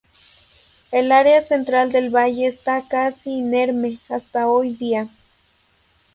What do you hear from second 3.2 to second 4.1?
inerme